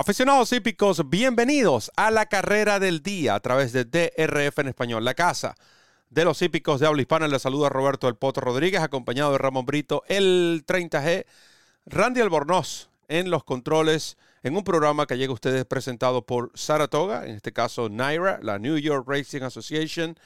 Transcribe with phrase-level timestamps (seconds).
[0.00, 5.14] Aficionados hípicos, bienvenidos a la carrera del día a través de DRF en español, la
[5.14, 5.56] casa
[6.08, 7.26] de los hípicos de habla hispana.
[7.26, 11.24] Les saluda Roberto El Poto Rodríguez, acompañado de Ramón Brito, el 30G,
[11.86, 17.26] Randy Albornoz en los controles, en un programa que llega a ustedes presentado por Saratoga,
[17.26, 20.16] en este caso NYRA, la New York Racing Association,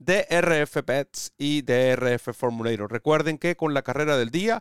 [0.00, 2.90] DRF Bets y DRF Formulator.
[2.90, 4.60] Recuerden que con la carrera del día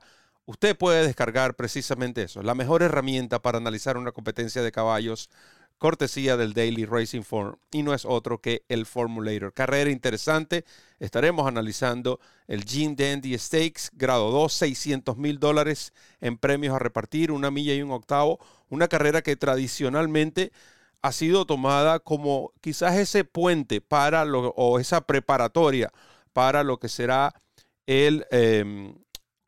[0.49, 5.29] usted puede descargar precisamente eso, la mejor herramienta para analizar una competencia de caballos,
[5.77, 9.53] cortesía del Daily Racing Form, y no es otro que el Formulator.
[9.53, 10.65] Carrera interesante,
[10.97, 17.31] estaremos analizando el Gene Dandy Stakes, grado 2, 600 mil dólares en premios a repartir,
[17.31, 20.51] una milla y un octavo, una carrera que tradicionalmente
[21.03, 25.91] ha sido tomada como quizás ese puente para lo, o esa preparatoria
[26.33, 27.39] para lo que será
[27.85, 28.25] el...
[28.31, 28.95] Em,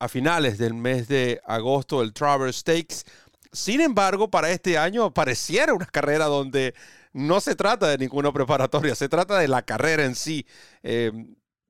[0.02, 3.04] a finales del mes de agosto el Traverse Stakes.
[3.52, 6.74] Sin embargo, para este año pareciera una carrera donde
[7.14, 10.48] no se trata de ninguna preparatoria, se trata de la carrera en sí.
[10.82, 11.12] Eh,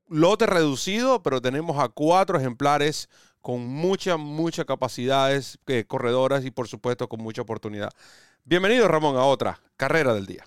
[0.08, 3.10] lote reducido, pero tenemos a cuatro ejemplares
[3.42, 7.90] con muchas, muchas capacidades eh, corredoras y por supuesto con mucha oportunidad.
[8.44, 10.44] Bienvenido Ramón a otra carrera del día.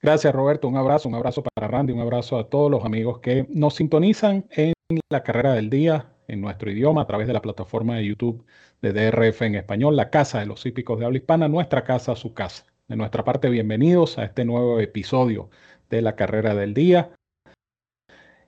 [0.00, 3.46] Gracias Roberto, un abrazo, un abrazo para Randy, un abrazo a todos los amigos que
[3.50, 4.73] nos sintonizan en
[5.08, 8.44] la carrera del día en nuestro idioma a través de la plataforma de YouTube
[8.82, 12.34] de DRF en español, la casa de los hípicos de habla hispana, nuestra casa, su
[12.34, 12.66] casa.
[12.88, 15.48] De nuestra parte, bienvenidos a este nuevo episodio
[15.88, 17.10] de la carrera del día.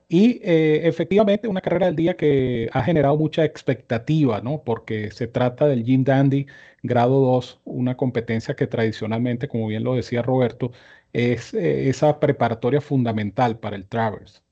[0.09, 4.63] Y eh, efectivamente una carrera del día que ha generado mucha expectativa, ¿no?
[4.63, 6.47] Porque se trata del Jim Dandy
[6.83, 10.71] grado 2, una competencia que tradicionalmente, como bien lo decía Roberto,
[11.15, 14.46] es eh, esa preparatoria fundamental para el Travers.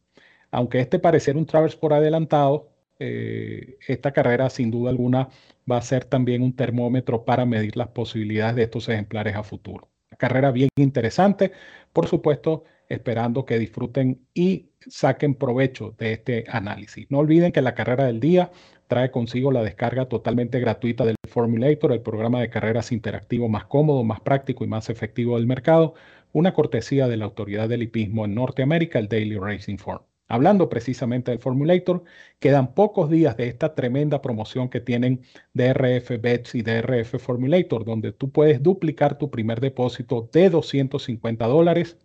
[0.55, 2.69] Aunque este pareciera un Travers por adelantado,
[3.01, 5.29] eh, esta carrera sin duda alguna
[5.69, 9.91] va a ser también un termómetro para medir las posibilidades de estos ejemplares a futuro.
[10.17, 11.51] Carrera bien interesante,
[11.93, 17.11] por supuesto, esperando que disfruten y saquen provecho de este análisis.
[17.11, 18.53] No olviden que la carrera del día
[18.87, 24.05] trae consigo la descarga totalmente gratuita del Formulator, el programa de carreras interactivo más cómodo,
[24.05, 25.95] más práctico y más efectivo del mercado,
[26.33, 30.05] una cortesía de la autoridad del hipismo en Norteamérica, el Daily Racing Form.
[30.29, 32.05] Hablando precisamente del Formulator,
[32.39, 38.13] quedan pocos días de esta tremenda promoción que tienen DRF Bets y DRF Formulator, donde
[38.13, 41.99] tú puedes duplicar tu primer depósito de 250 dólares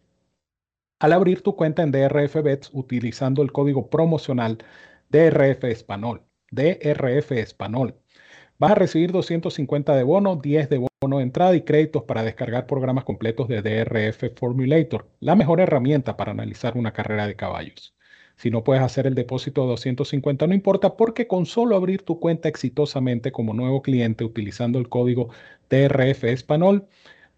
[1.00, 4.58] al abrir tu cuenta en DRF Bets utilizando el código promocional
[5.10, 6.24] DRF Español.
[6.52, 7.96] DRF Español.
[8.58, 12.68] Vas a recibir 250 de bono, 10 de bono de entrada y créditos para descargar
[12.68, 17.96] programas completos de DRF Formulator, la mejor herramienta para analizar una carrera de caballos.
[18.40, 22.22] Si no puedes hacer el depósito de 250, no importa, porque con solo abrir tu
[22.22, 25.30] cuenta exitosamente como nuevo cliente utilizando el código
[25.68, 26.88] TRF Español,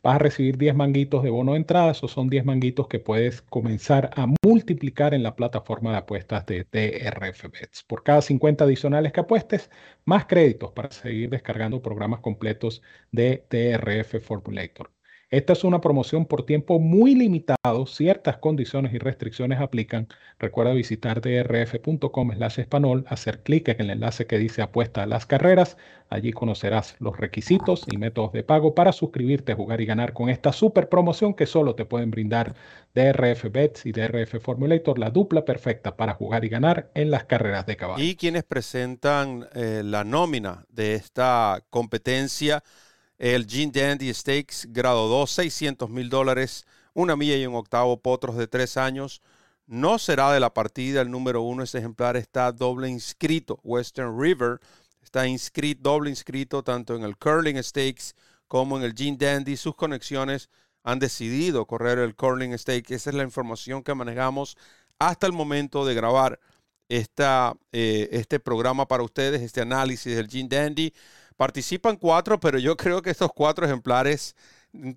[0.03, 1.91] vas a recibir 10 manguitos de bono de entrada.
[1.91, 6.65] Esos son 10 manguitos que puedes comenzar a multiplicar en la plataforma de apuestas de
[6.65, 7.83] TRF Bets.
[7.83, 9.71] Por cada 50 adicionales que apuestes,
[10.05, 14.91] más créditos para seguir descargando programas completos de TRF Formulator.
[15.31, 17.85] Esta es una promoción por tiempo muy limitado.
[17.85, 20.09] Ciertas condiciones y restricciones aplican.
[20.39, 25.25] Recuerda visitar drf.com slash español, hacer clic en el enlace que dice apuesta a las
[25.25, 25.77] carreras.
[26.09, 30.51] Allí conocerás los requisitos y métodos de pago para suscribirte, jugar y ganar con esta
[30.51, 32.53] super promoción que solo te pueden brindar
[32.93, 37.65] DRF Bets y DRF Formulator, la dupla perfecta para jugar y ganar en las carreras
[37.65, 38.03] de caballo.
[38.03, 42.61] Y quienes presentan eh, la nómina de esta competencia
[43.21, 46.65] el Gene Dandy Stakes, grado 2, 600 mil dólares,
[46.95, 49.21] una milla y un octavo, potros de tres años.
[49.67, 51.61] No será de la partida el número uno.
[51.61, 53.59] Ese ejemplar está doble inscrito.
[53.63, 54.59] Western River
[55.03, 58.15] está inscrito, doble inscrito tanto en el Curling Stakes
[58.47, 59.55] como en el Gene Dandy.
[59.55, 60.49] Sus conexiones
[60.81, 62.95] han decidido correr el Curling Stakes.
[62.95, 64.57] Esa es la información que manejamos
[64.97, 66.39] hasta el momento de grabar
[66.89, 70.91] esta, eh, este programa para ustedes, este análisis del Gene Dandy.
[71.41, 74.35] Participan cuatro, pero yo creo que estos cuatro ejemplares,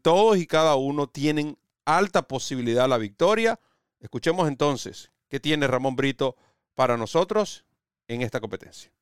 [0.02, 1.56] todos y cada uno, tienen
[1.86, 3.58] alta posibilidad a la victoria.
[3.98, 6.36] Escuchemos entonces qué tiene Ramón Brito
[6.74, 7.64] para nosotros
[8.08, 8.92] en esta competencia.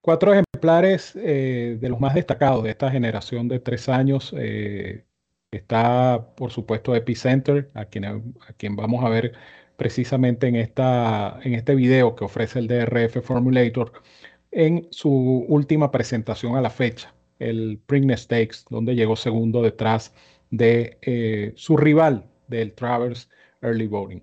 [0.00, 4.34] Cuatro ejemplares eh, de los más destacados de esta generación de tres años.
[4.36, 5.04] Eh,
[5.52, 9.34] está, por supuesto, Epicenter, a quien, a quien vamos a ver
[9.76, 13.92] precisamente en, esta, en este video que ofrece el DRF Formulator
[14.52, 15.10] en su
[15.48, 20.12] última presentación a la fecha, el Preakness Stakes, donde llegó segundo detrás
[20.50, 23.28] de eh, su rival del Travers
[23.62, 24.22] Early Voting.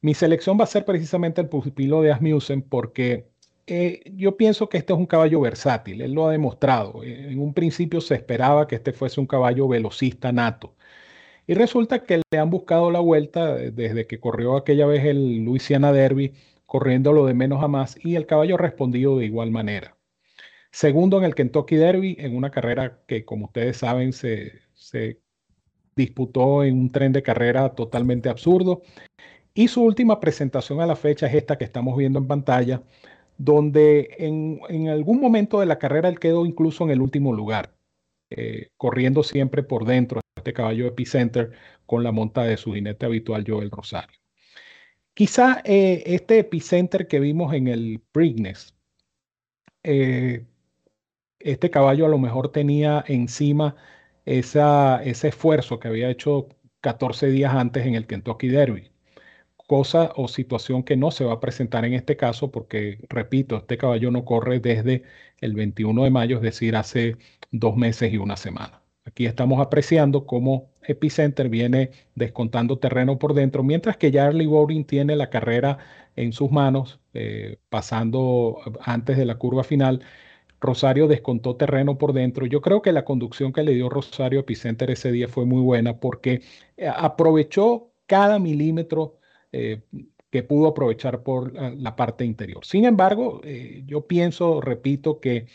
[0.00, 3.26] Mi selección va a ser precisamente el pupilo de Asmussen porque
[3.66, 7.02] eh, yo pienso que este es un caballo versátil, él lo ha demostrado.
[7.04, 10.74] En un principio se esperaba que este fuese un caballo velocista nato.
[11.46, 15.92] Y resulta que le han buscado la vuelta desde que corrió aquella vez el Louisiana
[15.92, 16.32] Derby,
[16.72, 19.94] corriéndolo de menos a más, y el caballo ha respondido de igual manera.
[20.70, 25.20] Segundo en el Kentucky Derby, en una carrera que, como ustedes saben, se, se
[25.94, 28.80] disputó en un tren de carrera totalmente absurdo.
[29.52, 32.82] Y su última presentación a la fecha es esta que estamos viendo en pantalla,
[33.36, 37.74] donde en, algún momento de la carrera él quedó incluso en el último lugar,
[38.30, 41.50] eh, corriendo siempre por dentro de este caballo Epicenter
[41.84, 44.21] con la monta de su jinete habitual Joel Rosario.
[45.14, 48.74] Quizá eh, este Epicenter que vimos en el Preakness,
[49.82, 50.46] eh,
[51.38, 53.76] este caballo a lo mejor tenía encima
[54.24, 56.48] ese esfuerzo que había hecho
[56.80, 58.92] 14 días antes en el Kentucky Derby
[59.72, 63.78] cosa o situación que no se va a presentar en este caso porque, repito, este
[63.78, 65.04] caballo no corre desde
[65.40, 67.16] el 21 de mayo, es decir, hace
[67.50, 68.81] dos meses y una semana.
[69.04, 74.84] Aquí estamos apreciando cómo Epicenter viene descontando terreno por dentro, mientras que ya Early Boring
[74.84, 75.78] tiene la carrera
[76.14, 80.04] en sus manos, eh, pasando antes de la curva final.
[80.60, 82.46] Rosario descontó terreno por dentro.
[82.46, 85.98] Yo creo que la conducción que le dio Rosario Epicenter ese día fue muy buena
[85.98, 86.42] porque
[86.76, 89.18] eh, aprovechó cada milímetro
[89.50, 89.82] eh,
[90.30, 92.64] que pudo aprovechar por la parte interior.
[92.64, 93.42] Sin embargo,
[93.84, 95.46] yo pienso, repito, que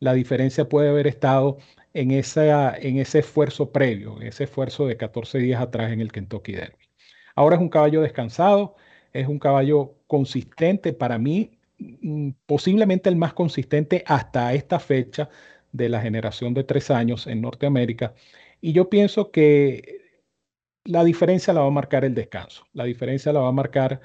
[0.00, 1.58] la diferencia puede haber estado
[1.94, 6.52] en, esa, en ese esfuerzo previo, ese esfuerzo de 14 días atrás en el Kentucky
[6.52, 6.88] Derby.
[7.34, 8.76] Ahora es un caballo descansado,
[9.12, 15.28] es un caballo consistente para mí, mm, posiblemente el más consistente hasta esta fecha
[15.72, 18.14] de la generación de tres años en Norteamérica.
[18.60, 20.02] Y yo pienso que
[20.84, 22.64] la diferencia la va a marcar el descanso.
[22.72, 24.00] La diferencia la va a marcar,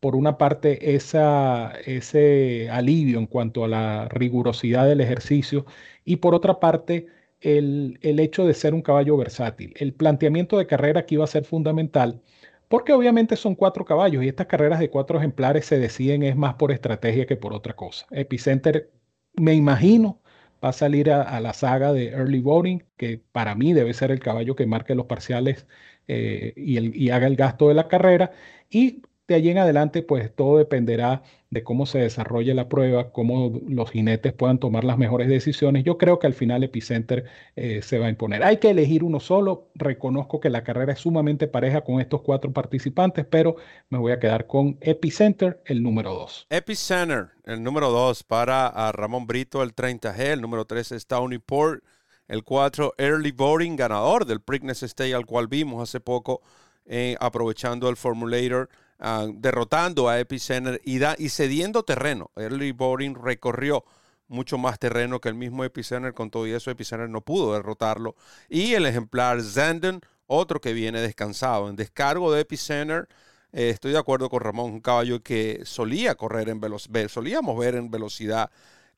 [0.00, 5.66] por una parte, esa, ese alivio en cuanto a la rigurosidad del ejercicio
[6.04, 7.06] y por otra parte,
[7.46, 9.74] el, el, hecho de ser un caballo versátil.
[9.76, 12.20] El planteamiento de carrera aquí va a ser fundamental
[12.68, 16.54] porque obviamente son cuatro caballos y estas carreras de cuatro ejemplares se deciden es más
[16.54, 18.06] por estrategia que por otra cosa.
[18.10, 18.90] Epicenter,
[19.34, 20.20] me imagino,
[20.64, 24.20] va a salir a, la saga de Early Voting, que para mí debe ser el
[24.20, 25.66] caballo que marque los parciales
[26.08, 28.32] eh, y, el, y haga el gasto de la carrera.
[28.70, 33.60] Y de allí en adelante, pues todo dependerá de cómo se desarrolle la prueba, cómo
[33.68, 35.84] los jinetes puedan tomar las mejores decisiones.
[35.84, 37.24] Yo creo que al final Epicenter
[37.56, 38.42] eh, se va a imponer.
[38.42, 39.68] Hay que elegir uno solo.
[39.74, 43.56] Reconozco que la carrera es sumamente pareja con estos cuatro participantes, pero
[43.88, 46.46] me voy a quedar con Epicenter, el número dos.
[46.50, 50.18] Epicenter, el número dos para Ramón Brito, el 30G.
[50.18, 51.82] El número tres es Tony Port.
[52.28, 56.42] El 4, Early Voting, ganador del Preakness State, al cual vimos hace poco,
[56.84, 58.68] eh, aprovechando el Formulator.
[58.98, 62.30] Ah, derrotando a Epicenter y, y cediendo terreno.
[62.36, 63.84] Early Boring recorrió
[64.28, 68.16] mucho más terreno que el mismo Epicenter, con todo y eso Epicenter no pudo derrotarlo.
[68.48, 71.68] Y el ejemplar Zanden, otro que viene descansado.
[71.68, 73.08] En descargo de Epicenter,
[73.52, 77.74] eh, estoy de acuerdo con Ramón, un caballo que solía correr en velocidad, solíamos ver
[77.76, 78.50] en velocidad.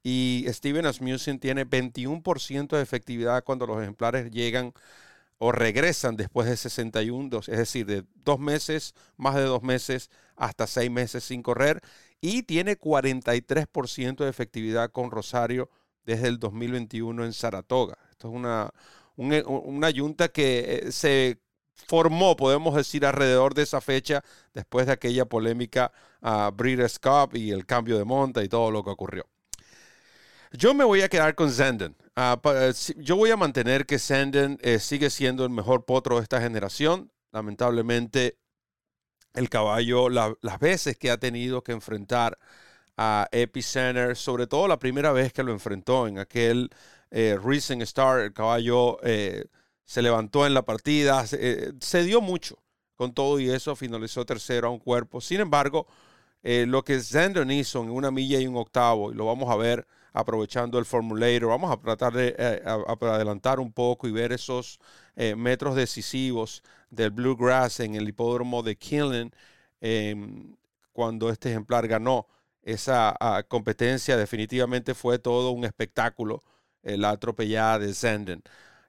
[0.03, 4.73] Y Steven Asmussen tiene 21% de efectividad cuando los ejemplares llegan
[5.39, 10.67] o regresan después de 61, es decir, de dos meses, más de dos meses, hasta
[10.67, 11.81] seis meses sin correr.
[12.21, 15.71] Y tiene 43% de efectividad con Rosario
[16.05, 17.97] desde el 2021 en Saratoga.
[18.11, 18.71] Esto es una,
[19.17, 21.39] una, yunta que eh, se
[21.75, 27.53] formó, podemos decir, alrededor de esa fecha, después de aquella polémica a Breeders' Cup y
[27.53, 29.27] el cambio de monta y todo lo que ocurrió.
[30.53, 31.95] Yo me voy a quedar con Zenden.
[32.21, 36.25] Ah, eh, yo voy a mantener que Zenden eh, sigue siendo el mejor potro de
[36.25, 37.13] esta generación.
[37.31, 38.39] Lamentablemente,
[39.35, 42.37] el caballo, las veces que ha tenido que enfrentar
[42.97, 46.71] a Epicenter, sobre todo la primera vez que lo enfrentó en aquel
[47.13, 49.45] eh, Recent Star, el caballo eh,
[49.85, 52.59] se levantó en la partida, se, dio mucho
[52.97, 55.21] con todo y eso, finalizó tercero a un cuerpo.
[55.21, 55.87] Sin embargo,
[56.43, 59.87] lo que Zenden hizo en una milla y un octavo, y lo vamos a ver
[60.13, 61.49] aprovechando el formulator.
[61.49, 64.79] Vamos a tratar de eh, adelantar un poco y ver esos
[65.17, 69.33] eh, metros decisivos del Bluegrass en el hipódromo de Killen
[69.81, 70.57] em,
[70.93, 72.27] cuando este ejemplar ganó
[72.63, 74.17] esa ah, competencia.
[74.17, 76.43] Definitivamente fue todo un espectáculo
[76.83, 78.43] eh, la atropellada de Zenden.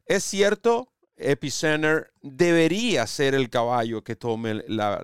[0.06, 5.04] Es cierto, Epicenter debería ser el caballo que tome la,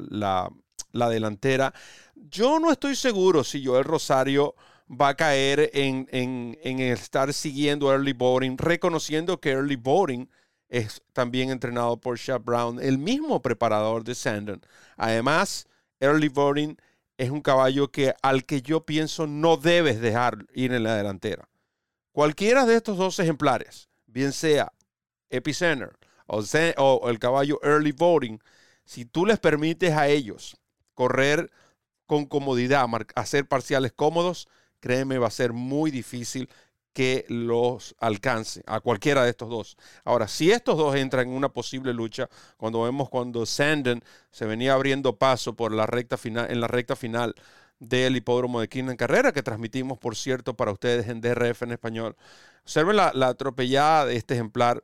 [0.95, 1.73] la delantera.
[2.15, 4.55] Yo no estoy seguro si Joel Rosario
[4.89, 10.29] va a caer en, en, estar siguiendo Early Boring, reconociendo que Early Boring
[10.69, 14.61] es también entrenado por Shaq Brown, el mismo preparador de Sandon.
[14.97, 15.67] Además,
[15.99, 16.77] Early Boring
[17.17, 21.47] es un caballo que al que yo pienso no debes dejar ir en la delantera.
[22.11, 24.71] Cualquiera de estos dos ejemplares, bien sea
[25.29, 26.43] Epicenter o,
[26.77, 28.39] o el caballo Early Voting,
[28.85, 30.57] si tú les permites a ellos
[30.93, 31.51] correr
[32.05, 34.47] con comodidad, hacer parciales cómodos,
[34.85, 36.47] créeme, va a ser muy difícil
[36.93, 39.77] que los alcance a cualquiera de estos dos.
[40.03, 44.75] Ahora, si estos dos entran en una posible lucha, cuando vemos cuando Sandon se venía
[44.75, 47.33] abriendo paso por la recta final, en la recta final
[47.79, 51.71] del hipódromo de Quinta en Carrera, que transmitimos, por cierto, para ustedes en DRF en
[51.71, 52.15] español.
[52.61, 54.83] Observen la, la atropellada de este ejemplar,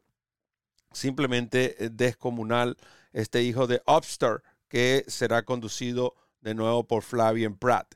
[0.92, 2.76] simplemente eh, descomunal,
[3.14, 7.94] este hijo de Upstart, que será conducido de nuevo por Flavian Pratt.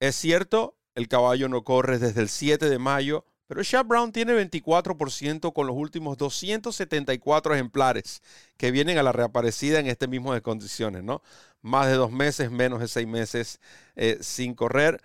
[0.00, 4.34] Es cierto, el caballo no corre desde el 7 de mayo, pero Shaq Brown tiene
[4.34, 8.22] 24% con los últimos 274 ejemplares
[8.56, 11.22] que vienen a la reaparecida en este mismo de condiciones, ¿no?
[11.62, 13.60] Más de dos meses, menos de seis meses
[13.96, 15.02] eh, sin correr.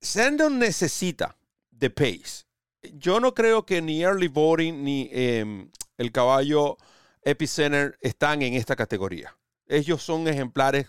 [0.00, 1.36] Sandon necesita
[1.70, 2.46] de pace.
[2.94, 6.78] Yo no creo que ni Early Voting ni em, el caballo
[7.22, 9.36] Epicenter están en esta categoría.
[9.66, 10.86] Ellos son ejemplares,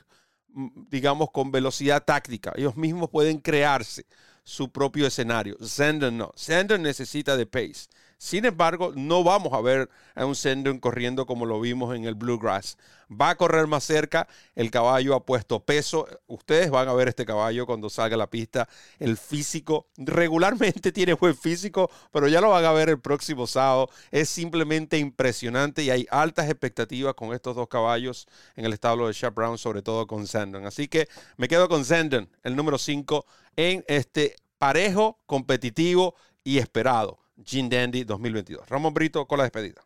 [0.89, 2.53] digamos, con velocidad táctica.
[2.55, 4.05] Ellos mismos pueden crearse
[4.43, 5.57] su propio escenario.
[5.61, 6.31] Sandon no.
[6.35, 7.87] Sandon necesita de pace.
[8.21, 12.13] Sin embargo, no vamos a ver a un Sandon corriendo como lo vimos en el
[12.13, 12.77] Bluegrass.
[13.09, 16.07] Va a correr más cerca, el caballo ha puesto peso.
[16.27, 18.69] Ustedes van a ver este caballo cuando salga a la pista.
[18.99, 23.89] El físico, regularmente tiene buen físico, pero ya lo van a ver el próximo sábado.
[24.11, 29.13] Es simplemente impresionante y hay altas expectativas con estos dos caballos en el establo de
[29.13, 30.67] Shep Brown, sobre todo con Sandon.
[30.67, 33.25] Así que me quedo con Sandon, el número 5,
[33.55, 36.13] en este parejo, competitivo
[36.43, 37.20] y esperado.
[37.45, 38.67] Gene Dandy 2022.
[38.69, 39.81] Ramón Brito con la despedida.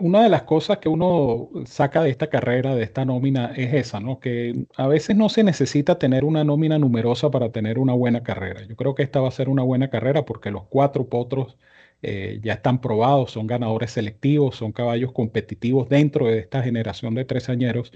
[0.00, 4.00] una de las cosas que uno saca de esta carrera, de esta nómina, es esa,
[4.00, 4.18] ¿no?
[4.18, 8.64] Que a veces no se necesita tener una nómina numerosa para tener una buena carrera.
[8.66, 11.56] Yo creo que esta va a ser una buena carrera porque los cuatro potros
[12.02, 17.24] eh, ya están probados, son ganadores selectivos, son caballos competitivos dentro de esta generación de
[17.24, 17.92] tres añeros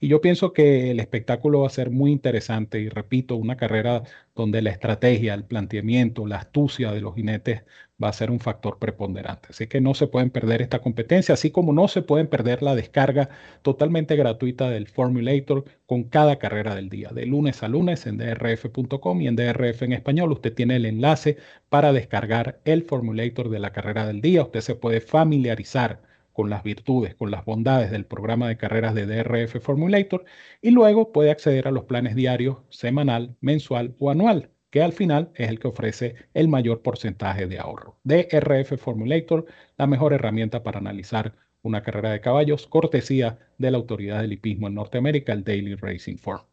[0.00, 4.02] y yo pienso que el espectáculo va a ser muy interesante y repito, una carrera
[4.34, 7.62] donde la estrategia, el planteamiento, la astucia de los jinetes
[8.02, 9.48] va a ser un factor preponderante.
[9.50, 12.74] Así que no se pueden perder esta competencia, así como no se pueden perder la
[12.74, 13.28] descarga
[13.62, 17.10] totalmente gratuita del Formulator con cada carrera del día.
[17.10, 21.36] De lunes a lunes en drf.com y en DRF en español usted tiene el enlace
[21.68, 24.44] para descargar el Formulator de la carrera del día.
[24.44, 26.00] Usted se puede familiarizar
[26.32, 30.24] con las virtudes, con las bondades del programa de carreras de DRF Formulator
[30.62, 35.30] y luego puede acceder a los planes diarios, semanal, mensual o anual, que al final
[35.34, 37.98] es el que ofrece el mayor porcentaje de ahorro.
[38.04, 39.46] DRF Formulator,
[39.76, 44.68] la mejor herramienta para analizar una carrera de caballos, cortesía de la autoridad del hipismo
[44.68, 46.49] en Norteamérica, el Daily Racing Form.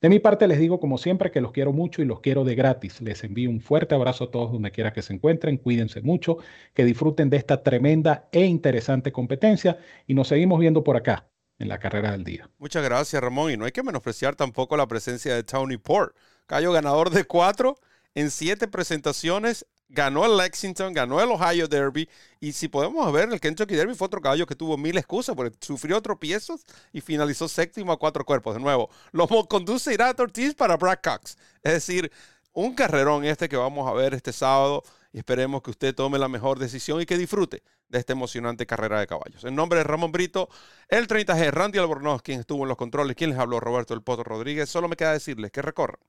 [0.00, 2.54] De mi parte les digo como siempre que los quiero mucho y los quiero de
[2.54, 3.00] gratis.
[3.00, 5.56] Les envío un fuerte abrazo a todos donde quiera que se encuentren.
[5.56, 6.36] Cuídense mucho,
[6.74, 11.68] que disfruten de esta tremenda e interesante competencia y nos seguimos viendo por acá en
[11.68, 12.50] la carrera del día.
[12.58, 16.14] Muchas gracias Ramón y no hay que menospreciar tampoco la presencia de Tony Port,
[16.46, 17.78] Cayo ganador de cuatro
[18.14, 22.08] en siete presentaciones ganó el Lexington, ganó el Ohio Derby.
[22.40, 25.56] Y si podemos ver, el Kentucky Derby fue otro caballo que tuvo mil excusas porque
[25.60, 28.54] sufrió tropiezos y finalizó séptimo a cuatro cuerpos.
[28.54, 31.36] De nuevo, lo conduce Irat Ortiz para Brad Cox.
[31.62, 32.10] Es decir,
[32.52, 34.82] un carrerón este que vamos a ver este sábado.
[35.12, 39.00] Y esperemos que usted tome la mejor decisión y que disfrute de esta emocionante carrera
[39.00, 39.44] de caballos.
[39.44, 40.50] En nombre de Ramón Brito,
[40.88, 44.24] el 30G, Randy Albornoz, quien estuvo en los controles, quien les habló, Roberto El Poto
[44.24, 44.68] Rodríguez.
[44.68, 46.00] Solo me queda decirles que recorran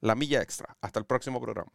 [0.00, 0.76] la milla extra.
[0.80, 1.72] Hasta el próximo programa.